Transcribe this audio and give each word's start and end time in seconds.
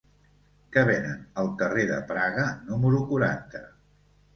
Què 0.75 0.83
venen 0.87 1.21
al 1.43 1.51
carrer 1.61 1.85
de 1.95 2.01
Praga 2.15 2.49
número 2.67 3.07
quaranta? 3.15 3.69